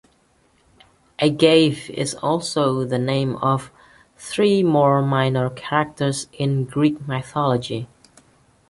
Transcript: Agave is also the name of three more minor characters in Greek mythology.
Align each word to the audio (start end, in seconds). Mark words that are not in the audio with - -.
Agave 1.19 1.91
is 1.91 2.15
also 2.23 2.83
the 2.83 2.97
name 2.97 3.35
of 3.35 3.69
three 4.17 4.63
more 4.63 4.99
minor 5.03 5.47
characters 5.51 6.25
in 6.33 6.63
Greek 6.65 7.07
mythology. 7.07 7.87